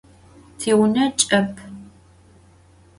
Tiune 0.59 1.03
ç'ep. 1.19 1.51